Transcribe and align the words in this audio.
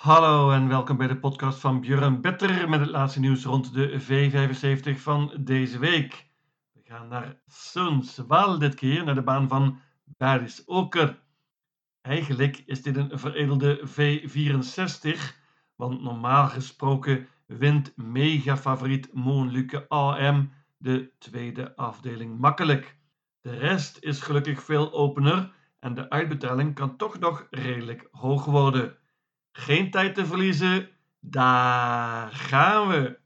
Hallo 0.00 0.50
en 0.50 0.68
welkom 0.68 0.96
bij 0.96 1.06
de 1.06 1.18
podcast 1.18 1.58
van 1.58 1.80
Björn 1.80 2.20
Better 2.20 2.68
met 2.68 2.80
het 2.80 2.88
laatste 2.88 3.20
nieuws 3.20 3.44
rond 3.44 3.74
de 3.74 4.00
V75 4.00 5.00
van 5.00 5.32
deze 5.40 5.78
week. 5.78 6.26
We 6.72 6.80
gaan 6.84 7.08
naar 7.08 7.40
Sundsvall 7.46 8.58
dit 8.58 8.74
keer, 8.74 9.04
naar 9.04 9.14
de 9.14 9.22
baan 9.22 9.48
van 9.48 9.80
Baris 10.04 10.62
Oker. 10.66 11.18
Eigenlijk 12.00 12.62
is 12.66 12.82
dit 12.82 12.96
een 12.96 13.18
veredelde 13.18 13.80
V64, 13.88 15.18
want 15.76 16.02
normaal 16.02 16.48
gesproken 16.48 17.28
wint 17.46 17.92
mega-favoriet 17.96 19.12
Moonluke 19.12 19.88
AM 19.88 20.52
de 20.76 21.10
tweede 21.18 21.76
afdeling 21.76 22.38
makkelijk. 22.38 22.96
De 23.40 23.56
rest 23.56 23.98
is 24.00 24.20
gelukkig 24.20 24.62
veel 24.62 24.92
opener 24.92 25.52
en 25.78 25.94
de 25.94 26.10
uitbetaling 26.10 26.74
kan 26.74 26.96
toch 26.96 27.18
nog 27.18 27.46
redelijk 27.50 28.08
hoog 28.10 28.44
worden. 28.44 28.98
Geen 29.60 29.90
tijd 29.90 30.14
te 30.14 30.26
verliezen, 30.26 30.88
daar 31.18 32.32
gaan 32.32 32.88
we. 32.88 33.18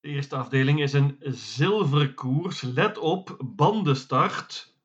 De 0.00 0.08
eerste 0.08 0.36
afdeling 0.36 0.80
is 0.80 0.92
een 0.92 1.16
zilveren 1.20 2.14
koers. 2.14 2.60
Let 2.60 2.98
op, 2.98 3.36
bandenstart. 3.44 4.76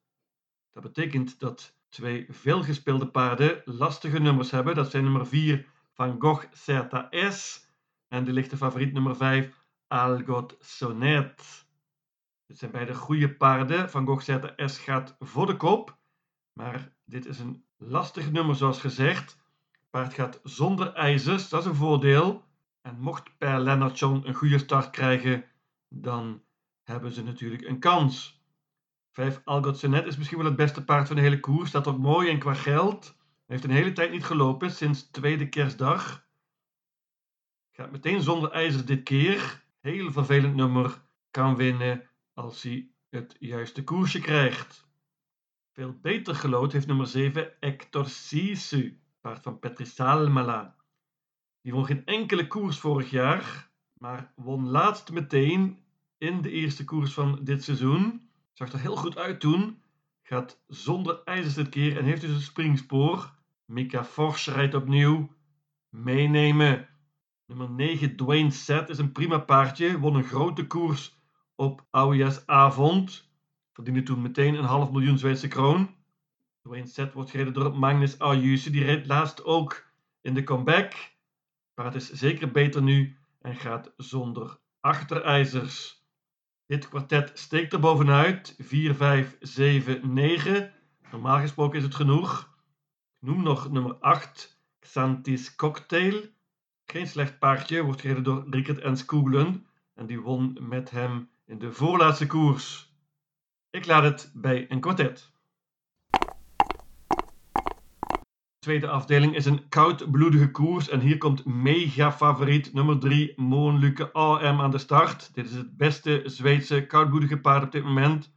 Dat 0.71 0.83
betekent 0.83 1.39
dat 1.39 1.75
twee 1.89 2.25
veelgespeelde 2.29 3.07
paarden 3.07 3.61
lastige 3.65 4.19
nummers 4.19 4.51
hebben. 4.51 4.75
Dat 4.75 4.91
zijn 4.91 5.03
nummer 5.03 5.27
4 5.27 5.67
Van 5.93 6.15
Gogh 6.21 6.45
Certa 6.51 7.07
S 7.31 7.67
en 8.07 8.23
de 8.23 8.33
lichte 8.33 8.57
favoriet 8.57 8.93
nummer 8.93 9.15
5 9.15 9.65
Algot 9.87 10.57
Sonnet. 10.59 11.65
Dit 12.45 12.57
zijn 12.57 12.71
beide 12.71 12.95
goede 12.95 13.35
paarden. 13.35 13.89
Van 13.89 14.05
Gogh 14.05 14.23
Certa 14.23 14.67
S 14.67 14.77
gaat 14.77 15.15
voor 15.19 15.45
de 15.45 15.57
kop. 15.57 15.97
Maar 16.53 16.94
dit 17.05 17.25
is 17.25 17.39
een 17.39 17.63
lastig 17.77 18.31
nummer 18.31 18.55
zoals 18.55 18.79
gezegd. 18.79 19.37
Paard 19.89 20.13
gaat 20.13 20.39
zonder 20.43 20.93
ijzers, 20.93 21.49
dat 21.49 21.61
is 21.61 21.67
een 21.67 21.75
voordeel. 21.75 22.43
En 22.81 22.99
mocht 22.99 23.37
Per 23.37 23.59
Lennartson 23.59 24.27
een 24.27 24.33
goede 24.33 24.57
start 24.57 24.89
krijgen, 24.89 25.45
dan 25.87 26.43
hebben 26.83 27.11
ze 27.11 27.23
natuurlijk 27.23 27.63
een 27.67 27.79
kans. 27.79 28.43
5 29.11 29.41
Algot 29.43 29.77
Sonnet 29.77 30.05
is 30.05 30.17
misschien 30.17 30.37
wel 30.37 30.47
het 30.47 30.55
beste 30.55 30.83
paard 30.83 31.07
van 31.07 31.15
de 31.15 31.21
hele 31.21 31.39
koers. 31.39 31.69
Staat 31.69 31.87
ook 31.87 31.97
mooi 31.97 32.29
en 32.29 32.39
qua 32.39 32.53
geld. 32.53 33.05
Hij 33.05 33.43
heeft 33.45 33.63
een 33.63 33.69
hele 33.69 33.93
tijd 33.93 34.11
niet 34.11 34.23
gelopen, 34.25 34.71
sinds 34.71 35.09
tweede 35.11 35.49
kerstdag. 35.49 36.27
Gaat 37.71 37.91
meteen 37.91 38.21
zonder 38.21 38.51
ijzers 38.51 38.85
dit 38.85 39.03
keer. 39.03 39.63
Heel 39.81 40.11
vervelend 40.11 40.55
nummer. 40.55 41.01
Kan 41.31 41.55
winnen 41.55 42.09
als 42.33 42.63
hij 42.63 42.89
het 43.09 43.35
juiste 43.39 43.83
koersje 43.83 44.19
krijgt. 44.19 44.84
Veel 45.75 45.97
beter 46.01 46.35
gelood 46.35 46.71
heeft 46.71 46.87
nummer 46.87 47.07
7 47.07 47.51
Hector 47.59 48.05
Sisu, 48.07 48.99
paard 49.21 49.43
van 49.43 49.59
Petri 49.59 49.85
Salmela. 49.85 50.75
Die 51.61 51.73
won 51.73 51.85
geen 51.85 52.05
enkele 52.05 52.47
koers 52.47 52.79
vorig 52.79 53.09
jaar, 53.09 53.69
maar 53.93 54.31
won 54.35 54.67
laatst 54.67 55.11
meteen 55.11 55.79
in 56.17 56.41
de 56.41 56.51
eerste 56.51 56.83
koers 56.83 57.13
van 57.13 57.39
dit 57.43 57.63
seizoen. 57.63 58.29
Zag 58.53 58.73
er 58.73 58.79
heel 58.79 58.95
goed 58.95 59.17
uit 59.17 59.39
toen. 59.39 59.81
Gaat 60.23 60.63
zonder 60.67 61.21
ijzers 61.23 61.53
dit 61.53 61.69
keer 61.69 61.97
en 61.97 62.05
heeft 62.05 62.21
dus 62.21 62.35
een 62.35 62.41
springspoor. 62.41 63.33
Mika 63.65 64.03
Forsch 64.03 64.47
rijdt 64.47 64.73
opnieuw. 64.73 65.29
Meenemen. 65.89 66.87
Nummer 67.45 67.69
9 67.69 68.15
Dwayne 68.15 68.51
Set 68.51 68.89
is 68.89 68.97
een 68.97 69.11
prima 69.11 69.37
paardje. 69.37 69.99
Won 69.99 70.15
een 70.15 70.23
grote 70.23 70.67
koers 70.67 71.19
op 71.55 71.85
oudejaarsavond. 71.89 73.24
Verdiende 73.75 74.03
toen 74.03 74.21
meteen 74.21 74.55
een 74.55 74.65
half 74.65 74.91
miljoen 74.91 75.17
Zweedse 75.17 75.47
kroon. 75.47 75.95
Dwayne 76.61 76.87
Set 76.87 77.13
wordt 77.13 77.29
gereden 77.29 77.53
door 77.53 77.77
Magnus 77.77 78.19
Ayuse. 78.19 78.69
Die 78.69 78.83
reed 78.83 79.05
laatst 79.05 79.43
ook 79.43 79.85
in 80.21 80.33
de 80.33 80.43
comeback. 80.43 80.93
Maar 81.73 81.85
het 81.85 81.95
is 81.95 82.11
zeker 82.11 82.51
beter 82.51 82.81
nu 82.81 83.17
en 83.41 83.55
gaat 83.55 83.93
zonder 83.97 84.59
achterijzers. 84.79 86.03
Dit 86.65 86.89
kwartet 86.89 87.31
steekt 87.33 87.73
er 87.73 87.79
bovenuit. 87.79 88.55
4, 88.59 88.95
5, 88.95 89.37
7, 89.39 90.13
9. 90.13 90.73
Normaal 91.11 91.39
gesproken 91.39 91.77
is 91.77 91.83
het 91.83 91.95
genoeg. 91.95 92.57
Ik 93.19 93.27
noem 93.27 93.43
nog 93.43 93.71
nummer 93.71 93.93
8, 93.95 94.61
Xantis 94.79 95.55
Cocktail. 95.55 96.23
Geen 96.85 97.07
slecht 97.07 97.39
paardje, 97.39 97.83
wordt 97.83 98.01
gereden 98.01 98.23
door 98.23 98.45
Rickert 98.49 98.79
en 98.79 98.97
Skooglen. 98.97 99.65
En 99.93 100.05
die 100.05 100.21
won 100.21 100.57
met 100.61 100.91
hem 100.91 101.29
in 101.45 101.59
de 101.59 101.71
voorlaatste 101.71 102.27
koers. 102.27 102.84
Ik 103.75 103.85
laat 103.85 104.03
het 104.03 104.31
bij 104.33 104.65
een 104.71 104.79
kwartet. 104.79 105.31
De 108.09 108.59
tweede 108.59 108.87
afdeling 108.87 109.35
is 109.35 109.45
een 109.45 109.69
koudbloedige 109.69 110.51
koers 110.51 110.89
en 110.89 110.99
hier 110.99 111.17
komt 111.17 111.45
mega 111.45 112.11
favoriet 112.11 112.73
nummer 112.73 112.99
3 112.99 113.33
Moonluke 113.35 114.11
AM 114.11 114.61
aan 114.61 114.71
de 114.71 114.77
start. 114.77 115.33
Dit 115.33 115.45
is 115.45 115.55
het 115.55 115.77
beste 115.77 116.21
Zweedse 116.25 116.85
koudbloedige 116.85 117.39
paard 117.39 117.63
op 117.63 117.71
dit 117.71 117.83
moment 117.83 118.33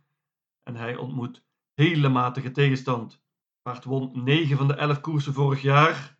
en 0.62 0.76
hij 0.76 0.97
ontmoet 0.97 1.44
hele 1.75 2.09
matige 2.09 2.50
tegenstand. 2.50 3.22
Paard 3.62 3.84
won 3.84 4.10
9 4.25 4.56
van 4.56 4.69
de 4.69 4.75
11 4.75 5.00
koersen 5.00 5.34
vorig 5.34 5.62
jaar. 5.62 6.19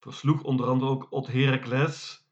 Versloeg 0.00 0.42
onder 0.42 0.66
andere 0.66 0.90
ook 0.90 1.06
Ot 1.10 1.26
Heracles. 1.26 2.26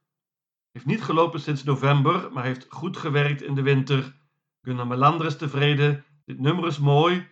Heeft 0.71 0.87
niet 0.87 1.03
gelopen 1.03 1.41
sinds 1.41 1.65
november, 1.65 2.33
maar 2.33 2.45
heeft 2.45 2.67
goed 2.69 2.97
gewerkt 2.97 3.43
in 3.43 3.55
de 3.55 3.63
winter 3.63 4.20
Gunnar 4.63 4.87
Melander 4.87 5.27
is 5.27 5.37
tevreden. 5.37 6.05
Dit 6.25 6.41
nummer 6.41 6.67
is 6.67 6.79
mooi. 6.79 7.29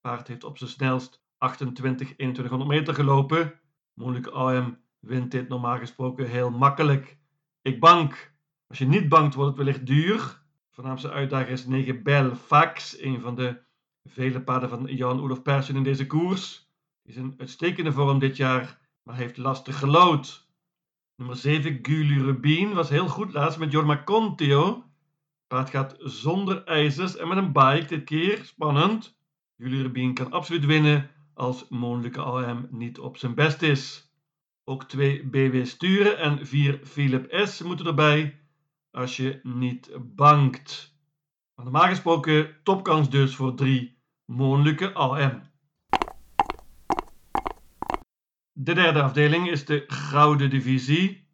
Paard 0.00 0.28
heeft 0.28 0.44
op 0.44 0.58
zijn 0.58 0.70
snelst 0.70 1.22
28, 1.38 2.06
2100 2.06 2.70
meter 2.70 2.94
gelopen. 2.94 3.60
Moeilijk 3.94 4.26
AM 4.26 4.78
wint 4.98 5.30
dit 5.30 5.48
normaal 5.48 5.78
gesproken 5.78 6.28
heel 6.28 6.50
makkelijk. 6.50 7.18
Ik 7.62 7.80
bank. 7.80 8.32
Als 8.66 8.78
je 8.78 8.86
niet 8.86 9.08
bankt, 9.08 9.34
wordt 9.34 9.56
het 9.56 9.58
wellicht 9.58 9.86
duur. 9.86 10.42
Voornaamste 10.70 11.10
uitdager 11.10 11.48
is 11.48 11.66
9 11.66 12.02
Bel 12.02 12.34
Fax, 12.34 13.00
een 13.00 13.20
van 13.20 13.34
de 13.34 13.60
vele 14.04 14.42
paarden 14.42 14.68
van 14.68 14.84
Jan-Olof 14.84 15.42
Persson 15.42 15.76
in 15.76 15.82
deze 15.82 16.06
koers. 16.06 16.68
Is 17.02 17.16
een 17.16 17.34
uitstekende 17.38 17.92
vorm 17.92 18.18
dit 18.18 18.36
jaar, 18.36 18.78
maar 19.02 19.16
heeft 19.16 19.36
lastig 19.36 19.78
gelood. 19.78 20.48
Nummer 21.16 21.36
7 21.36 21.78
Gulu 21.82 22.22
Rubin 22.22 22.72
was 22.72 22.88
heel 22.88 23.08
goed 23.08 23.32
laatst 23.32 23.58
met 23.58 23.72
Jorma 23.72 24.02
Contio. 24.04 24.89
Paard 25.50 25.70
gaat 25.70 25.96
zonder 25.98 26.64
ijzers 26.64 27.16
en 27.16 27.28
met 27.28 27.36
een 27.36 27.52
bike 27.52 27.86
dit 27.86 28.04
keer. 28.04 28.44
Spannend. 28.44 29.18
Jullie 29.56 29.82
Rubin 29.82 30.14
kan 30.14 30.32
absoluut 30.32 30.64
winnen 30.64 31.10
als 31.34 31.68
Monlijke 31.68 32.20
AM 32.20 32.68
niet 32.70 32.98
op 32.98 33.16
zijn 33.16 33.34
best 33.34 33.62
is. 33.62 34.12
Ook 34.64 34.84
twee 34.84 35.24
BW 35.26 35.64
Sturen 35.64 36.18
en 36.18 36.46
vier 36.46 36.80
Philip 36.84 37.46
S 37.46 37.62
moeten 37.62 37.86
erbij 37.86 38.40
als 38.90 39.16
je 39.16 39.40
niet 39.42 39.90
bankt. 40.00 40.96
Maar 41.54 41.64
normaal 41.64 41.88
gesproken 41.88 42.56
topkans 42.62 43.10
dus 43.10 43.36
voor 43.36 43.54
drie 43.54 43.98
Monlijke 44.24 44.92
AM. 44.92 45.42
De 48.52 48.74
derde 48.74 49.02
afdeling 49.02 49.50
is 49.50 49.64
de 49.64 49.84
Gouden 49.86 50.50
Divisie. 50.50 51.28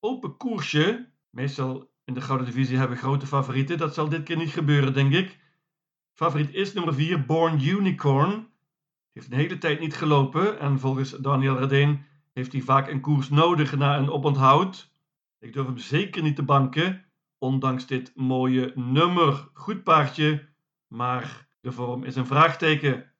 Open 0.00 0.36
koersje, 0.36 1.08
meestal 1.30 1.92
in 2.04 2.14
de 2.14 2.20
Gouden 2.20 2.46
Divisie 2.46 2.76
hebben 2.76 2.96
grote 2.96 3.26
favorieten. 3.26 3.78
Dat 3.78 3.94
zal 3.94 4.08
dit 4.08 4.22
keer 4.22 4.36
niet 4.36 4.52
gebeuren, 4.52 4.94
denk 4.94 5.12
ik. 5.12 5.38
Favoriet 6.12 6.54
is 6.54 6.72
nummer 6.72 6.94
4, 6.94 7.24
Born 7.24 7.60
Unicorn. 7.60 8.30
Die 8.30 9.22
heeft 9.22 9.32
een 9.32 9.38
hele 9.38 9.58
tijd 9.58 9.80
niet 9.80 9.94
gelopen 9.94 10.58
en 10.58 10.78
volgens 10.78 11.10
Daniel 11.10 11.58
Redeen 11.58 12.04
heeft 12.32 12.52
hij 12.52 12.60
vaak 12.60 12.88
een 12.88 13.00
koers 13.00 13.28
nodig 13.28 13.76
na 13.76 13.98
een 13.98 14.10
oponthoud. 14.10 14.92
Ik 15.38 15.52
durf 15.52 15.66
hem 15.66 15.78
zeker 15.78 16.22
niet 16.22 16.36
te 16.36 16.42
banken, 16.42 17.04
ondanks 17.38 17.86
dit 17.86 18.12
mooie 18.14 18.72
nummer. 18.74 19.48
Goed 19.52 19.82
paardje, 19.82 20.48
maar 20.88 21.48
de 21.60 21.72
vorm 21.72 22.04
is 22.04 22.16
een 22.16 22.26
vraagteken. 22.26 23.12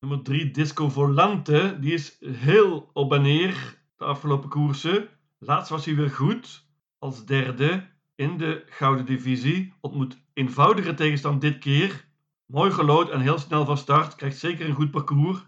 Nummer 0.00 0.22
3, 0.22 0.50
Disco 0.50 0.88
Volante, 0.88 1.76
die 1.80 1.92
is 1.92 2.18
heel 2.24 2.90
op 2.92 3.12
en 3.12 3.22
neer 3.22 3.78
de 3.96 4.04
afgelopen 4.04 4.48
koersen. 4.48 5.08
Laatst 5.38 5.70
was 5.70 5.84
hij 5.84 5.94
weer 5.94 6.10
goed, 6.10 6.66
als 6.98 7.24
derde 7.24 7.95
in 8.16 8.36
de 8.36 8.64
Gouden 8.68 9.06
Divisie. 9.06 9.72
Ontmoet 9.80 10.18
eenvoudige 10.32 10.94
tegenstand 10.94 11.40
dit 11.40 11.58
keer. 11.58 12.04
Mooi 12.46 12.70
gelood 12.70 13.10
en 13.10 13.20
heel 13.20 13.38
snel 13.38 13.64
van 13.64 13.78
start. 13.78 14.14
Krijgt 14.14 14.38
zeker 14.38 14.68
een 14.68 14.74
goed 14.74 14.90
parcours. 14.90 15.46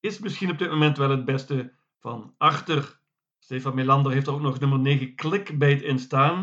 Is 0.00 0.18
misschien 0.18 0.50
op 0.50 0.58
dit 0.58 0.70
moment 0.70 0.96
wel 0.96 1.10
het 1.10 1.24
beste 1.24 1.72
van 2.00 2.34
achter. 2.38 3.00
Stefan 3.38 3.74
Melander 3.74 4.12
heeft 4.12 4.26
er 4.26 4.32
ook 4.32 4.40
nog 4.40 4.60
nummer 4.60 4.78
9 4.78 5.14
Clickbait 5.14 5.82
in 5.82 5.98
staan. 5.98 6.38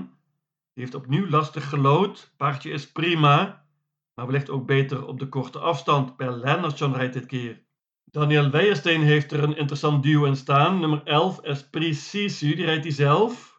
Die 0.74 0.84
heeft 0.84 0.96
opnieuw 0.96 1.30
lastig 1.30 1.70
gelood. 1.70 2.34
Paardje 2.38 2.70
is 2.70 2.92
prima. 2.92 3.66
Maar 4.14 4.26
wellicht 4.26 4.50
ook 4.50 4.66
beter 4.66 5.06
op 5.06 5.20
de 5.20 5.30
korte 5.30 5.60
afstand. 5.60 6.16
Per 6.16 6.32
Lennertson 6.32 6.94
rijdt 6.94 7.14
dit 7.14 7.26
keer. 7.26 7.64
Daniel 8.04 8.50
Weijersteen 8.50 9.02
heeft 9.02 9.32
er 9.32 9.44
een 9.44 9.58
interessant 9.58 10.04
duo 10.04 10.24
in 10.24 10.36
staan. 10.36 10.80
Nummer 10.80 11.02
11 11.04 11.40
Esprit 11.40 11.96
Sisu. 11.96 12.56
Die 12.56 12.66
rijdt 12.66 12.84
hij 12.84 12.94
zelf. 12.94 13.53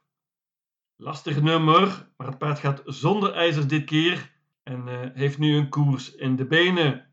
Lastig 0.97 1.43
nummer, 1.43 2.09
maar 2.17 2.27
het 2.27 2.39
paard 2.39 2.59
gaat 2.59 2.83
zonder 2.85 3.33
ijzers 3.33 3.67
dit 3.67 3.85
keer 3.85 4.33
en 4.63 4.87
uh, 4.87 5.01
heeft 5.15 5.39
nu 5.39 5.57
een 5.57 5.69
koers 5.69 6.15
in 6.15 6.37
de 6.37 6.47
benen. 6.47 7.07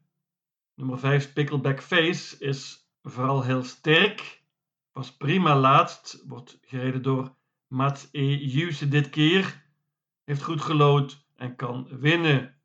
Nummer 0.76 1.00
5 1.00 1.34
Pickleback 1.34 1.82
Face 1.82 2.38
is 2.40 2.90
vooral 3.02 3.44
heel 3.44 3.64
sterk. 3.64 4.44
Was 4.92 5.18
prima 5.18 5.56
laatst. 5.56 6.24
Wordt 6.28 6.58
gereden 6.62 7.02
door 7.02 7.36
Mats 7.68 8.08
E. 8.12 8.36
Juse 8.36 8.88
dit 8.88 9.10
keer. 9.10 9.66
Heeft 10.24 10.44
goed 10.44 10.62
gelood 10.62 11.28
en 11.36 11.56
kan 11.56 11.88
winnen. 12.00 12.56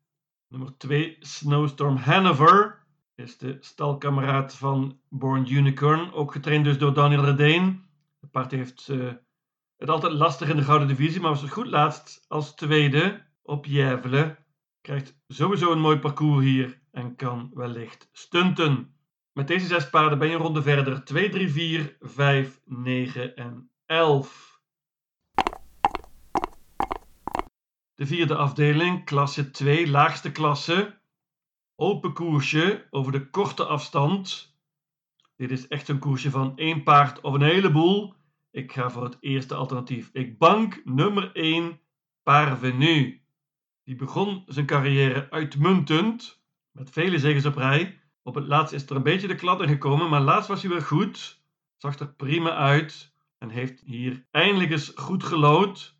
Nummer 0.47 0.77
2, 0.77 1.17
Snowstorm 1.19 1.95
Hanover. 1.95 2.85
Is 3.15 3.37
de 3.37 3.57
stalkameraad 3.59 4.55
van 4.55 4.99
Born 5.09 5.51
Unicorn. 5.53 6.13
Ook 6.13 6.31
getraind 6.31 6.65
dus 6.65 6.77
door 6.77 6.93
Daniel 6.93 7.25
Redeen. 7.25 7.85
Het 8.19 8.31
paard 8.31 8.51
heeft 8.51 8.87
uh, 8.87 9.13
het 9.77 9.89
altijd 9.89 10.13
lastig 10.13 10.49
in 10.49 10.55
de 10.55 10.63
Gouden 10.63 10.87
Divisie, 10.87 11.21
maar 11.21 11.31
was 11.31 11.41
het 11.41 11.51
goed 11.51 11.67
laatst 11.67 12.25
als 12.27 12.55
tweede 12.55 13.25
op 13.41 13.65
Jevelen. 13.65 14.37
Krijgt 14.81 15.17
sowieso 15.27 15.71
een 15.71 15.79
mooi 15.79 15.99
parcours 15.99 16.45
hier 16.45 16.81
en 16.91 17.15
kan 17.15 17.51
wellicht 17.53 18.09
stunten. 18.11 18.95
Met 19.33 19.47
deze 19.47 19.67
zes 19.67 19.89
paarden 19.89 20.19
ben 20.19 20.27
je 20.27 20.33
een 20.33 20.41
ronde 20.41 20.61
verder. 20.61 21.03
2, 21.03 21.29
3, 21.29 21.49
4, 21.49 21.97
5, 21.99 22.61
9 22.65 23.35
en 23.35 23.69
11. 23.85 24.61
De 27.93 28.05
vierde 28.05 28.35
afdeling, 28.35 29.05
klasse 29.05 29.51
2, 29.51 29.89
laagste 29.89 30.31
klasse. 30.31 30.99
Open 31.75 32.13
koersje 32.13 32.87
over 32.89 33.11
de 33.11 33.29
korte 33.29 33.65
afstand. 33.65 34.55
Dit 35.35 35.51
is 35.51 35.67
echt 35.67 35.87
een 35.87 35.99
koersje 35.99 36.29
van 36.29 36.57
één 36.57 36.83
paard 36.83 37.21
of 37.21 37.33
een 37.33 37.41
heleboel. 37.41 38.16
Ik 38.57 38.71
ga 38.71 38.89
voor 38.89 39.03
het 39.03 39.17
eerste 39.19 39.55
alternatief. 39.55 40.09
Ik 40.13 40.37
bank 40.37 40.81
nummer 40.83 41.31
1, 41.35 41.79
Parvenu. 42.23 43.21
Die 43.83 43.95
begon 43.95 44.43
zijn 44.47 44.65
carrière 44.65 45.29
uitmuntend, 45.29 46.41
met 46.71 46.89
vele 46.89 47.19
zegens 47.19 47.45
op 47.45 47.55
rij. 47.55 47.99
Op 48.23 48.35
het 48.35 48.47
laatst 48.47 48.73
is 48.73 48.85
er 48.89 48.95
een 48.95 49.03
beetje 49.03 49.27
de 49.27 49.35
kladder 49.35 49.67
gekomen, 49.67 50.09
maar 50.09 50.21
laatst 50.21 50.47
was 50.47 50.61
hij 50.61 50.71
weer 50.71 50.81
goed. 50.81 51.41
Zag 51.75 51.99
er 51.99 52.13
prima 52.13 52.55
uit 52.55 53.13
en 53.37 53.49
heeft 53.49 53.79
hier 53.79 54.25
eindelijk 54.31 54.71
eens 54.71 54.91
goed 54.95 55.23
gelood. 55.23 55.97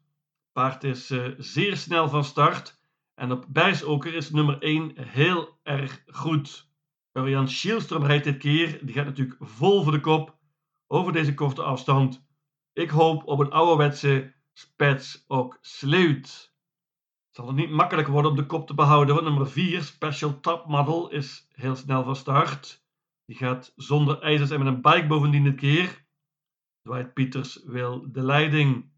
Paard 0.51 0.83
is 0.83 1.11
uh, 1.11 1.27
zeer 1.37 1.77
snel 1.77 2.09
van 2.09 2.23
start 2.23 2.79
en 3.15 3.31
op 3.31 3.45
Bijsoker 3.47 4.13
is 4.13 4.31
nummer 4.31 4.61
1 4.61 4.91
heel 4.95 5.59
erg 5.63 6.03
goed. 6.07 6.69
Urian 7.13 7.47
Schielström 7.47 8.05
rijdt 8.05 8.23
dit 8.23 8.37
keer, 8.37 8.85
die 8.85 8.95
gaat 8.95 9.05
natuurlijk 9.05 9.37
vol 9.39 9.83
voor 9.83 9.91
de 9.91 9.99
kop 9.99 10.37
over 10.87 11.13
deze 11.13 11.33
korte 11.33 11.63
afstand. 11.63 12.25
Ik 12.77 12.89
hoop 12.89 13.27
op 13.27 13.39
een 13.39 13.51
ouderwetse 13.51 14.33
spets 14.53 15.23
ook. 15.27 15.57
Het 15.61 16.49
zal 17.31 17.47
het 17.47 17.55
niet 17.55 17.69
makkelijk 17.69 18.07
worden 18.07 18.31
om 18.31 18.37
de 18.37 18.45
kop 18.45 18.67
te 18.67 18.73
behouden, 18.73 19.15
want 19.15 19.27
nummer 19.27 19.49
4, 19.49 19.81
Special 19.81 20.39
Top 20.39 20.67
Model, 20.67 21.09
is 21.09 21.47
heel 21.51 21.75
snel 21.75 22.03
van 22.03 22.15
start. 22.15 22.83
Die 23.25 23.35
gaat 23.35 23.73
zonder 23.75 24.21
ijzers 24.21 24.49
en 24.49 24.63
met 24.63 24.67
een 24.67 24.81
bike 24.81 25.07
bovendien 25.07 25.43
dit 25.43 25.55
keer. 25.55 26.05
Dwight 26.81 27.13
Pieters 27.13 27.63
wil 27.65 28.11
de 28.11 28.23
leiding. 28.23 28.91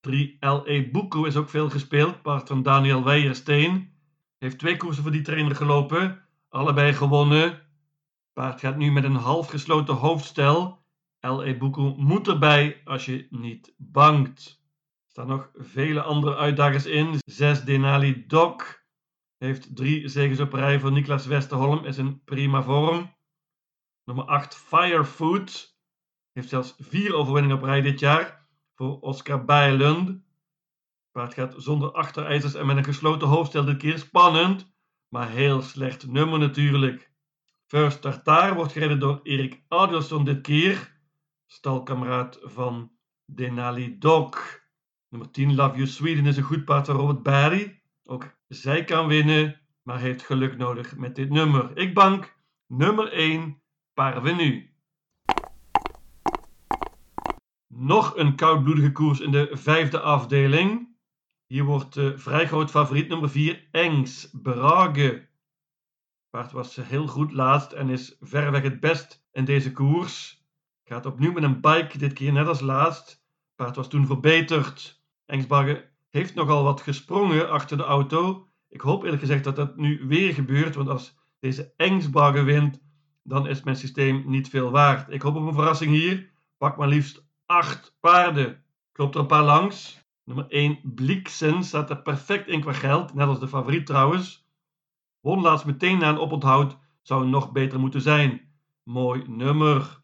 3 0.00 0.36
L.E. 0.40 0.90
Buku 0.90 1.26
is 1.26 1.36
ook 1.36 1.48
veel 1.48 1.70
gespeeld, 1.70 2.22
paard 2.22 2.48
van 2.48 2.62
Daniel 2.62 3.04
Weijersteen. 3.04 3.92
Heeft 4.38 4.58
twee 4.58 4.76
koersen 4.76 5.02
voor 5.02 5.12
die 5.12 5.22
trainer 5.22 5.56
gelopen, 5.56 6.24
allebei 6.48 6.92
gewonnen. 6.92 7.62
Paard 8.32 8.60
gaat 8.60 8.76
nu 8.76 8.92
met 8.92 9.04
een 9.04 9.14
half 9.14 9.48
gesloten 9.48 9.94
hoofdstel 9.94 10.83
L.E. 11.24 11.56
Moet 11.96 12.28
erbij 12.28 12.80
als 12.84 13.04
je 13.04 13.26
niet 13.30 13.74
bangt. 13.76 14.62
Er 15.04 15.10
staan 15.10 15.26
nog 15.26 15.50
vele 15.54 16.02
andere 16.02 16.36
uitdagers 16.36 16.86
in. 16.86 17.18
6 17.26 17.64
Denali 17.64 18.26
Doc 18.26 18.62
heeft 19.38 19.76
drie 19.76 20.08
zegens 20.08 20.40
op 20.40 20.52
rij 20.52 20.80
voor 20.80 20.92
Niklas 20.92 21.26
Westerholm, 21.26 21.84
is 21.84 21.98
in 21.98 22.24
prima 22.24 22.62
vorm. 22.62 23.14
Nummer 24.04 24.24
8 24.24 24.56
Firefood 24.56 25.78
heeft 26.32 26.48
zelfs 26.48 26.74
vier 26.78 27.14
overwinningen 27.14 27.56
op 27.56 27.62
rij 27.62 27.80
dit 27.80 28.00
jaar 28.00 28.48
voor 28.74 29.00
Oscar 29.00 29.44
Bijlund. 29.44 30.22
Paard 31.12 31.34
gaat 31.34 31.54
zonder 31.56 31.92
achterijzers 31.92 32.54
en 32.54 32.66
met 32.66 32.76
een 32.76 32.84
gesloten 32.84 33.28
hoofdstel 33.28 33.64
dit 33.64 33.76
keer 33.76 33.98
spannend, 33.98 34.72
maar 35.08 35.30
heel 35.30 35.62
slecht 35.62 36.06
nummer 36.06 36.38
natuurlijk. 36.38 37.12
First 37.66 38.02
Tartar 38.02 38.54
wordt 38.54 38.72
gereden 38.72 38.98
door 38.98 39.20
Erik 39.22 39.62
Adelsson 39.68 40.24
dit 40.24 40.40
keer 40.40 40.93
stalkameraad 41.54 42.38
van 42.42 42.92
Denali 43.24 43.98
Dog. 43.98 44.60
Nummer 45.08 45.30
10, 45.30 45.54
Love 45.54 45.76
You 45.76 45.86
Sweden, 45.86 46.26
is 46.26 46.36
een 46.36 46.42
goed 46.42 46.64
paard 46.64 46.86
van 46.86 46.96
Robert 46.96 47.22
Barry. 47.22 47.80
Ook 48.04 48.36
zij 48.48 48.84
kan 48.84 49.06
winnen, 49.06 49.60
maar 49.82 50.00
heeft 50.00 50.22
geluk 50.22 50.56
nodig 50.56 50.96
met 50.96 51.14
dit 51.16 51.30
nummer. 51.30 51.76
Ik 51.76 51.94
bank 51.94 52.36
nummer 52.66 53.12
1, 53.12 53.62
Parvenu. 53.94 54.72
Nog 57.66 58.16
een 58.16 58.36
koudbloedige 58.36 58.92
koers 58.92 59.20
in 59.20 59.30
de 59.30 59.48
vijfde 59.52 60.00
afdeling. 60.00 60.96
Hier 61.46 61.64
wordt 61.64 61.96
uh, 61.96 62.16
vrij 62.16 62.46
groot 62.46 62.70
favoriet 62.70 63.08
nummer 63.08 63.30
4, 63.30 63.68
Engs 63.70 64.30
Brage. 64.42 65.28
Paard 66.30 66.52
was 66.52 66.76
heel 66.76 67.06
goed 67.06 67.32
laatst 67.32 67.72
en 67.72 67.88
is 67.88 68.16
verreweg 68.20 68.62
het 68.62 68.80
best 68.80 69.24
in 69.32 69.44
deze 69.44 69.72
koers. 69.72 70.43
Gaat 70.84 71.06
opnieuw 71.06 71.32
met 71.32 71.42
een 71.42 71.60
bike, 71.60 71.98
dit 71.98 72.12
keer 72.12 72.32
net 72.32 72.46
als 72.46 72.60
laatst. 72.60 73.24
Paard 73.54 73.76
was 73.76 73.88
toen 73.88 74.06
verbeterd. 74.06 75.02
Engsbagge 75.26 75.90
heeft 76.10 76.34
nogal 76.34 76.64
wat 76.64 76.80
gesprongen 76.80 77.50
achter 77.50 77.76
de 77.76 77.82
auto. 77.82 78.48
Ik 78.68 78.80
hoop 78.80 79.02
eerlijk 79.02 79.20
gezegd 79.20 79.44
dat 79.44 79.56
dat 79.56 79.76
nu 79.76 80.06
weer 80.06 80.34
gebeurt, 80.34 80.74
want 80.74 80.88
als 80.88 81.18
deze 81.40 81.72
Engsbagge 81.76 82.42
wint, 82.42 82.82
dan 83.22 83.46
is 83.46 83.62
mijn 83.62 83.76
systeem 83.76 84.22
niet 84.26 84.48
veel 84.48 84.70
waard. 84.70 85.12
Ik 85.12 85.22
hoop 85.22 85.34
op 85.34 85.46
een 85.46 85.54
verrassing 85.54 85.92
hier. 85.92 86.30
Pak 86.58 86.76
maar 86.76 86.88
liefst 86.88 87.26
8 87.46 87.96
paarden. 88.00 88.64
Klopt 88.92 89.14
er 89.14 89.20
een 89.20 89.26
paar 89.26 89.44
langs. 89.44 90.02
Nummer 90.24 90.46
1, 90.48 90.80
Bliksen, 90.82 91.64
staat 91.64 91.90
er 91.90 92.02
perfect 92.02 92.48
in 92.48 92.60
qua 92.60 92.72
geld, 92.72 93.14
net 93.14 93.28
als 93.28 93.40
de 93.40 93.48
favoriet 93.48 93.86
trouwens. 93.86 94.48
Won 95.20 95.40
laatst 95.40 95.66
meteen 95.66 95.98
na 95.98 96.08
een 96.08 96.18
oponthoud, 96.18 96.78
zou 97.02 97.26
nog 97.26 97.52
beter 97.52 97.80
moeten 97.80 98.00
zijn. 98.00 98.52
Mooi 98.82 99.24
nummer. 99.26 100.03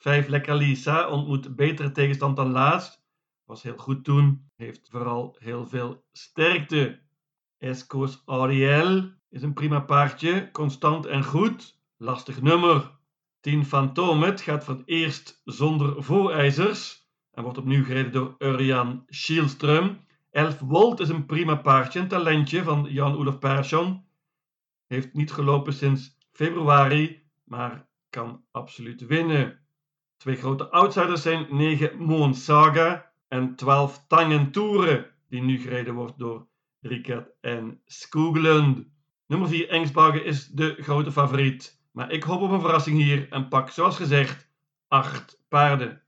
5 0.00 0.28
Lekker 0.28 0.54
Lisa 0.54 1.08
ontmoet 1.08 1.56
betere 1.56 1.92
tegenstand 1.92 2.36
dan 2.36 2.50
laatst. 2.50 3.02
Was 3.44 3.62
heel 3.62 3.76
goed 3.76 4.04
toen. 4.04 4.50
Heeft 4.56 4.88
vooral 4.90 5.36
heel 5.38 5.66
veel 5.66 6.04
sterkte. 6.12 7.00
Escos 7.58 8.22
Ariel 8.24 9.12
is 9.28 9.42
een 9.42 9.52
prima 9.52 9.80
paardje. 9.80 10.50
Constant 10.50 11.06
en 11.06 11.24
goed. 11.24 11.78
Lastig 11.96 12.42
nummer. 12.42 12.98
10 13.40 13.64
Fantomet 13.64 14.40
gaat 14.40 14.64
voor 14.64 14.74
het 14.74 14.88
eerst 14.88 15.40
zonder 15.44 16.02
voorijzers. 16.02 17.08
En 17.30 17.42
wordt 17.42 17.58
opnieuw 17.58 17.84
gereden 17.84 18.12
door 18.12 18.34
Urian 18.38 19.04
Schielström. 19.06 19.96
11 20.30 20.58
Volt 20.68 21.00
is 21.00 21.08
een 21.08 21.26
prima 21.26 21.54
paardje. 21.54 22.00
Een 22.00 22.08
talentje 22.08 22.62
van 22.62 22.86
Jan-Olaf 22.90 23.38
Persson. 23.38 24.04
Heeft 24.86 25.12
niet 25.12 25.32
gelopen 25.32 25.72
sinds 25.72 26.16
februari. 26.32 27.22
Maar 27.44 27.88
kan 28.10 28.44
absoluut 28.50 29.06
winnen. 29.06 29.59
Twee 30.20 30.36
grote 30.36 30.70
outsiders 30.70 31.22
zijn 31.22 31.46
9 31.50 31.98
Moon 31.98 32.34
Saga 32.34 33.10
en 33.28 33.54
12 33.56 34.04
Tangen 34.08 34.50
Toeren, 34.50 35.06
die 35.28 35.42
nu 35.42 35.58
gereden 35.58 35.94
wordt 35.94 36.18
door 36.18 36.46
Rikert 36.80 37.30
en 37.40 37.80
Skoglund. 37.84 38.86
Nummer 39.26 39.48
4 39.48 39.68
Engsbagen 39.68 40.24
is 40.24 40.46
de 40.46 40.76
grote 40.80 41.12
favoriet, 41.12 41.80
maar 41.92 42.10
ik 42.10 42.22
hoop 42.22 42.40
op 42.40 42.50
een 42.50 42.60
verrassing 42.60 42.98
hier 42.98 43.26
en 43.30 43.48
pak 43.48 43.70
zoals 43.70 43.96
gezegd 43.96 44.48
8 44.88 45.42
paarden. 45.48 46.02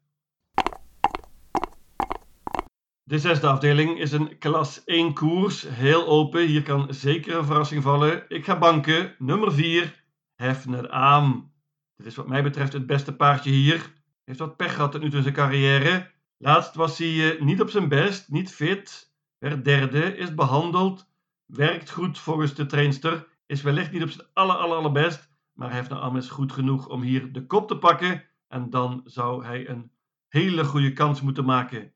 De 3.03 3.19
zesde 3.19 3.47
afdeling 3.47 3.99
is 3.99 4.13
een 4.13 4.39
klas 4.39 4.85
1 4.85 5.15
koers, 5.15 5.67
heel 5.69 6.07
open. 6.07 6.47
Hier 6.47 6.63
kan 6.63 6.95
zeker 6.95 7.37
een 7.37 7.45
verrassing 7.45 7.83
vallen. 7.83 8.25
Ik 8.29 8.45
ga 8.45 8.59
banken. 8.59 9.15
Nummer 9.19 9.53
4, 9.53 10.05
Hefner 10.35 10.91
Aam. 10.91 11.53
Dit 11.97 12.07
is 12.07 12.15
wat 12.15 12.29
mij 12.29 12.43
betreft 12.43 12.73
het 12.73 12.87
beste 12.87 13.17
paardje 13.17 13.51
hier. 13.51 14.01
Heeft 14.25 14.39
wat 14.39 14.57
pech 14.57 14.75
gehad 14.75 14.93
tot 14.93 15.01
nu 15.01 15.09
toe 15.09 15.17
in 15.17 15.23
zijn 15.23 15.35
carrière. 15.35 16.11
Laatst 16.37 16.75
was 16.75 16.99
hij 16.99 17.09
uh, 17.09 17.41
niet 17.41 17.61
op 17.61 17.71
zijn 17.71 17.89
best, 17.89 18.31
niet 18.31 18.55
fit. 18.55 19.15
Werd 19.39 19.65
derde, 19.65 20.17
is 20.17 20.35
behandeld. 20.35 21.11
Werkt 21.47 21.91
goed 21.91 22.19
volgens 22.19 22.55
de 22.55 22.67
trainster. 22.67 23.29
Is 23.47 23.63
wellicht 23.63 23.93
niet 23.93 24.03
op 24.03 24.11
zijn 24.11 24.27
aller, 24.33 24.57
aller, 24.57 24.77
allerbest. 24.77 25.31
Maar 25.53 25.73
heeft 25.73 25.89
nou 25.89 26.03
allemaal 26.03 26.23
goed 26.23 26.53
genoeg 26.53 26.89
om 26.89 27.03
hier 27.03 27.33
de 27.33 27.47
kop 27.47 27.69
te 27.69 27.79
pakken. 27.79 28.25
En 28.49 28.71
dan 28.71 29.01
zou 29.05 29.45
hij 29.45 29.69
een 29.69 29.93
hele 30.29 30.65
goede 30.65 30.93
kans 30.93 31.21
moeten 31.21 31.45
maken. 31.45 31.95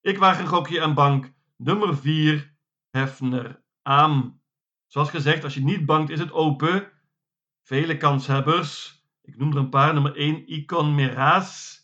Ik 0.00 0.18
waag 0.18 0.38
een 0.40 0.46
gokje 0.46 0.82
aan 0.82 0.94
bank. 0.94 1.32
Nummer 1.56 1.96
4, 1.96 2.54
Hefner 2.90 3.62
aan. 3.82 4.40
Zoals 4.86 5.10
gezegd, 5.10 5.44
als 5.44 5.54
je 5.54 5.64
niet 5.64 5.86
bankt 5.86 6.10
is 6.10 6.18
het 6.18 6.32
open. 6.32 6.92
Vele 7.62 7.96
kanshebbers. 7.96 9.01
Ik 9.32 9.38
noem 9.38 9.50
er 9.50 9.56
een 9.56 9.68
paar. 9.68 9.92
Nummer 9.92 10.16
1, 10.16 10.52
Icon 10.52 10.94
Miraz. 10.94 11.80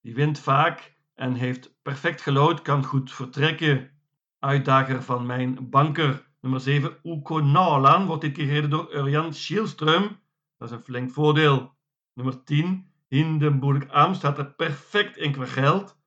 Die 0.00 0.14
wint 0.14 0.38
vaak 0.38 0.96
en 1.14 1.34
heeft 1.34 1.82
perfect 1.82 2.20
gelood, 2.20 2.62
kan 2.62 2.84
goed 2.84 3.12
vertrekken. 3.12 3.90
Uitdager 4.38 5.02
van 5.02 5.26
mijn 5.26 5.70
banker. 5.70 6.26
Nummer 6.40 6.60
7, 6.60 6.96
Uko 7.02 7.40
Nalan, 7.40 8.06
wordt 8.06 8.22
dit 8.22 8.32
keer 8.32 8.46
gereden 8.46 8.70
door 8.70 8.94
Urian 8.94 9.32
Schielström. 9.34 10.18
Dat 10.56 10.68
is 10.68 10.70
een 10.70 10.80
flink 10.80 11.10
voordeel. 11.10 11.74
Nummer 12.14 12.44
10, 12.44 12.92
Hindenburg 13.08 13.88
Am 13.88 14.14
staat 14.14 14.38
er 14.38 14.54
perfect 14.54 15.16
in 15.16 15.32
qua 15.32 15.46
geld. 15.46 15.98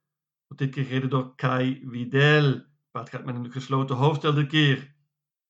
Wordt 0.48 0.64
dit 0.64 0.74
keer 0.74 0.84
gereden 0.84 1.10
door 1.10 1.36
Kai 1.36 1.82
Widel. 1.86 2.62
Paard 2.92 3.10
gaat 3.10 3.26
met 3.26 3.36
een 3.36 3.52
gesloten 3.52 3.96
hoofdstel 3.96 4.34
de 4.34 4.46
keer. 4.46 4.96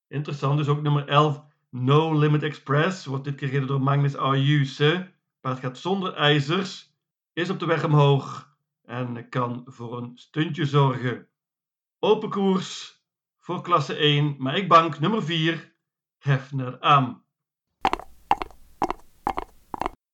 Interessant 0.08 0.60
is 0.60 0.68
ook 0.68 0.82
nummer 0.82 1.08
11, 1.08 1.44
No 1.70 2.18
Limit 2.18 2.44
Express. 2.44 3.06
Wordt 3.06 3.24
dit 3.24 3.36
keer 3.36 3.48
gereden 3.48 3.68
door 3.68 3.82
Magnus 3.82 4.16
Ayuse. 4.16 5.13
Paard 5.44 5.60
gaat 5.60 5.78
zonder 5.78 6.14
ijzers. 6.14 6.94
Is 7.34 7.50
op 7.50 7.60
de 7.60 7.66
weg 7.66 7.84
omhoog. 7.84 8.56
En 8.84 9.30
kan 9.30 9.62
voor 9.66 9.98
een 9.98 10.12
stuntje 10.16 10.66
zorgen. 10.66 11.28
Open 12.00 12.30
koers 12.30 13.02
voor 13.40 13.62
klasse 13.62 13.96
1, 13.96 14.36
maar 14.40 14.58
ik 14.58 14.68
bank 14.68 15.00
nummer 15.00 15.24
4, 15.24 15.76
Hefner 16.18 16.82
aan. 16.82 17.24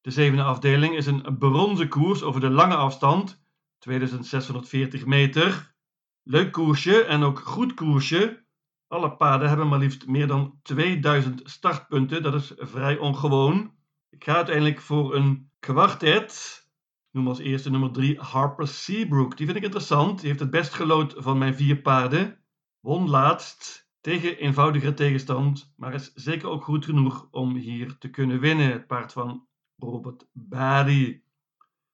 De 0.02 0.12
zevende 0.12 0.44
afdeling 0.44 0.96
is 0.96 1.06
een 1.06 1.38
bronzen 1.38 1.90
koers 1.90 2.24
over 2.24 2.42
de 2.42 2.50
lange 2.50 2.76
afstand, 2.76 3.44
2640 3.78 5.06
meter. 5.06 5.76
Leuk 6.24 6.52
koersje 6.52 7.04
en 7.04 7.24
ook 7.24 7.40
goed 7.40 7.74
koersje. 7.74 8.46
Alle 8.88 9.16
paarden 9.16 9.48
hebben 9.48 9.68
maar 9.68 9.80
liefst 9.80 10.08
meer 10.08 10.28
dan 10.28 10.60
2000 10.64 11.42
startpunten, 11.44 12.24
dat 12.24 12.34
is 12.34 12.54
vrij 12.58 12.98
ongewoon. 12.98 13.78
Ik 14.10 14.24
ga 14.24 14.36
uiteindelijk 14.36 14.82
voor 14.82 15.16
een 15.16 15.52
kwartet. 15.60 16.64
Noem 17.12 17.28
als 17.28 17.40
eerste 17.40 17.70
nummer 17.70 17.92
3 17.92 18.20
Harper 18.20 18.68
Seabrook. 18.68 19.38
Die 19.38 19.46
vind 19.46 19.58
ik 19.58 19.64
interessant. 19.64 20.20
Die 20.20 20.28
heeft 20.28 20.40
het 20.40 20.50
best 20.50 20.74
gelood 20.74 21.14
van 21.18 21.38
mijn 21.38 21.56
vier 21.56 21.82
paarden. 21.82 22.44
Won 22.80 23.10
laatst 23.10 23.90
tegen 24.02 24.38
eenvoudigere 24.38 24.94
tegenstand, 24.94 25.74
maar 25.78 25.94
is 25.94 26.14
zeker 26.14 26.50
ook 26.50 26.64
goed 26.64 26.86
genoeg 26.86 27.28
om 27.32 27.56
hier 27.56 27.98
te 27.98 28.10
kunnen 28.10 28.40
winnen. 28.40 28.72
Het 28.72 28.88
paard 28.88 29.14
van 29.14 29.48
Robert 29.76 30.28
Barry. 30.34 31.24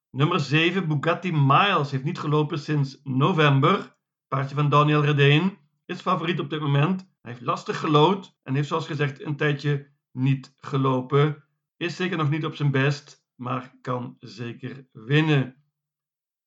Nummer 0.10 0.40
7 0.40 0.88
Bugatti 0.88 1.32
Miles 1.32 1.92
heeft 1.92 2.04
niet 2.04 2.20
gelopen 2.20 2.60
sinds 2.60 3.00
november. 3.04 3.98
Paardje 4.28 4.56
van 4.56 4.70
Daniel 4.70 5.04
Redeen 5.04 5.58
is 5.86 6.02
favoriet 6.02 6.40
op 6.40 6.50
dit 6.50 6.62
moment. 6.62 7.00
Hij 7.22 7.32
heeft 7.32 7.46
lastig 7.46 7.80
gelood 7.80 8.38
en 8.44 8.56
heeft 8.56 8.68
zoals 8.68 8.88
gezegd 8.88 9.22
een 9.22 9.36
tijdje 9.36 9.92
niet 10.12 10.54
gelopen. 10.58 11.45
Is 11.78 11.96
zeker 11.96 12.18
nog 12.18 12.30
niet 12.30 12.46
op 12.46 12.56
zijn 12.56 12.72
best, 12.72 13.26
maar 13.36 13.76
kan 13.82 14.16
zeker 14.20 14.88
winnen. 14.92 15.64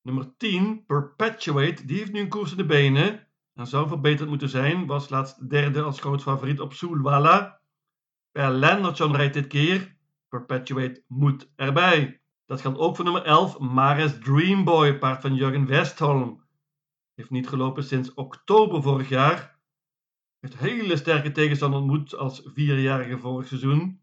Nummer 0.03 0.37
10 0.37 0.85
Perpetuate, 0.87 1.85
die 1.85 1.99
heeft 1.99 2.13
nu 2.13 2.21
een 2.21 2.29
koers 2.29 2.51
in 2.51 2.57
de 2.57 2.67
benen 2.67 3.29
en 3.55 3.67
zou 3.67 3.89
verbeterd 3.89 4.29
moeten 4.29 4.49
zijn. 4.49 4.87
Was 4.87 5.09
laatst 5.09 5.49
derde 5.51 5.83
als 5.83 6.01
groot 6.01 6.23
favoriet 6.23 6.61
op 6.61 6.73
Soulwalla. 6.73 7.61
Per 8.33 8.51
Lendertjon 8.51 9.17
rijdt 9.17 9.35
dit 9.35 9.47
keer. 9.47 9.97
Perpetuate 10.29 11.05
moet 11.07 11.53
erbij. 11.57 12.21
Dat 12.47 12.61
geldt 12.61 12.79
ook 12.79 12.97
voor 12.97 13.05
nummer 13.05 13.25
11, 13.25 13.59
Mares 13.59 14.19
Dreamboy, 14.19 14.99
paard 14.99 15.21
van 15.21 15.35
Jurgen 15.35 15.67
Westholm. 15.67 16.45
Heeft 17.15 17.31
niet 17.31 17.49
gelopen 17.49 17.85
sinds 17.85 18.15
oktober 18.15 18.83
vorig 18.83 19.09
jaar. 19.09 19.59
Heeft 20.41 20.59
hele 20.59 20.97
sterke 20.97 21.33
tegenstander 21.33 21.81
ontmoet 21.81 22.15
als 22.15 22.43
vierjarige 22.45 23.19
vorig 23.19 23.47
seizoen. 23.47 24.01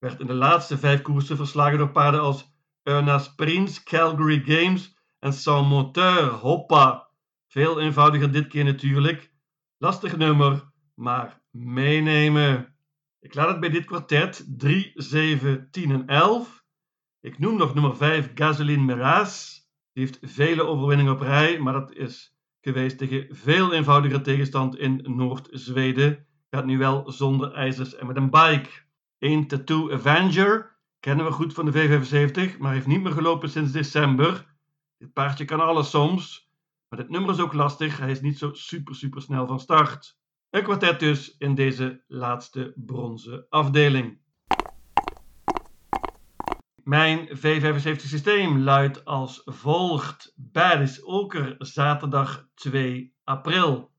Werd 0.00 0.20
in 0.20 0.26
de 0.26 0.34
laatste 0.34 0.78
vijf 0.78 1.02
koersen 1.02 1.36
verslagen 1.36 1.78
door 1.78 1.90
paarden 1.90 2.20
als 2.20 2.52
Ernas 2.82 3.34
Prince, 3.34 3.82
Calgary 3.82 4.42
Games 4.44 4.96
en 5.18 5.32
Saint 5.32 5.68
Monteur. 5.68 6.24
Hoppa! 6.24 7.08
Veel 7.48 7.80
eenvoudiger 7.80 8.32
dit 8.32 8.46
keer 8.46 8.64
natuurlijk. 8.64 9.32
Lastig 9.78 10.16
nummer, 10.16 10.72
maar 10.94 11.40
meenemen. 11.50 12.74
Ik 13.20 13.34
laat 13.34 13.48
het 13.48 13.60
bij 13.60 13.70
dit 13.70 13.84
kwartet 13.84 14.44
3, 14.48 14.92
7, 14.94 15.70
10 15.70 15.90
en 15.90 16.06
11. 16.06 16.64
Ik 17.20 17.38
noem 17.38 17.56
nog 17.56 17.74
nummer 17.74 17.96
5 17.96 18.30
Gasoline 18.34 18.84
Miraz. 18.84 19.58
Die 19.92 20.04
heeft 20.04 20.18
vele 20.22 20.62
overwinningen 20.62 21.12
op 21.12 21.20
rij, 21.20 21.58
maar 21.58 21.72
dat 21.72 21.92
is 21.92 22.36
geweest 22.60 22.98
tegen 22.98 23.36
veel 23.36 23.72
eenvoudigere 23.72 24.20
tegenstand 24.20 24.76
in 24.76 25.04
Noord-Zweden. 25.16 26.26
Gaat 26.50 26.64
nu 26.64 26.78
wel 26.78 27.12
zonder 27.12 27.52
ijzers 27.52 27.94
en 27.94 28.06
met 28.06 28.16
een 28.16 28.30
bike. 28.30 28.70
1 29.20 29.46
Tattoo 29.46 29.92
Avenger 29.92 30.78
kennen 31.00 31.26
we 31.26 31.32
goed 31.32 31.54
van 31.54 31.64
de 31.64 31.72
V75, 31.72 32.58
maar 32.58 32.72
heeft 32.72 32.86
niet 32.86 33.02
meer 33.02 33.12
gelopen 33.12 33.50
sinds 33.50 33.72
december. 33.72 34.54
Dit 34.98 35.12
paardje 35.12 35.44
kan 35.44 35.60
alles 35.60 35.90
soms. 35.90 36.50
Maar 36.88 36.98
dit 36.98 37.08
nummer 37.08 37.30
is 37.30 37.40
ook 37.40 37.52
lastig, 37.52 37.98
hij 37.98 38.10
is 38.10 38.20
niet 38.20 38.38
zo 38.38 38.52
super 38.52 38.94
super 38.94 39.22
snel 39.22 39.46
van 39.46 39.60
start. 39.60 40.18
Een 40.50 40.62
kwartet 40.62 41.00
dus 41.00 41.36
in 41.38 41.54
deze 41.54 42.04
laatste 42.06 42.72
bronzen 42.76 43.46
afdeling. 43.48 44.18
Mijn 46.84 47.28
V75 47.28 47.96
systeem 47.96 48.58
luidt 48.58 49.04
als 49.04 49.42
volgt. 49.44 50.32
Baris 50.36 51.02
Oker, 51.04 51.54
zaterdag 51.58 52.48
2 52.54 53.14
april. 53.24 53.92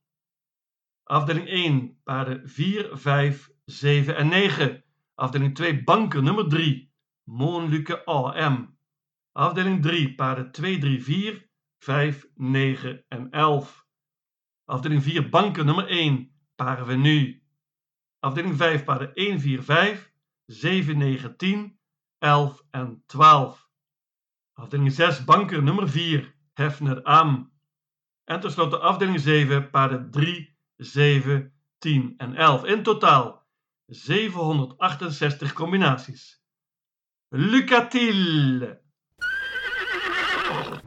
Afdeling 1.04 1.48
1, 1.48 2.00
paarden 2.04 2.50
4, 2.50 2.90
5, 2.98 3.50
7 3.66 4.16
en 4.16 4.28
9. 4.28 4.84
Afdeling 5.16 5.56
2, 5.56 5.84
banker 5.84 6.22
nummer 6.22 6.48
3, 6.50 6.92
Moonluke 7.24 8.06
AM. 8.06 8.78
Afdeling 9.32 9.82
3, 9.82 10.16
paarden 10.16 10.52
2, 10.52 10.78
3, 10.78 11.02
4, 11.02 11.50
5, 11.78 12.32
9 12.36 13.06
en 13.10 13.30
11. 13.32 13.86
Afdeling 14.66 15.04
4, 15.04 15.30
banken 15.30 15.66
nummer 15.66 15.88
1, 15.88 16.32
Parvenu. 16.56 17.44
Afdeling 18.20 18.56
5, 18.56 18.84
paarden 18.84 19.14
1, 19.14 19.40
4, 19.40 19.64
5, 19.64 20.12
7, 20.46 20.94
9, 20.94 21.36
10, 21.36 21.80
11 22.20 22.64
en 22.72 23.04
12. 23.06 23.70
Afdeling 24.54 24.92
6, 24.92 25.24
banker 25.24 25.64
nummer 25.64 25.90
4, 25.90 26.36
Hefner 26.54 27.04
Am. 27.04 27.52
En 28.24 28.40
tenslotte 28.40 28.80
afdeling 28.80 29.20
7, 29.20 29.70
paarden 29.70 30.12
3, 30.12 30.58
7, 30.78 31.54
10 31.80 32.14
en 32.18 32.36
11. 32.36 32.68
In 32.68 32.84
totaal 32.84 33.41
768 33.92 35.54
combinaties. 35.54 36.40
Lucatil! 37.32 38.81